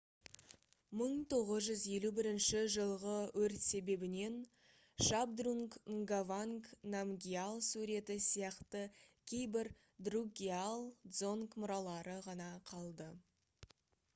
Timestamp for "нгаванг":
5.99-6.71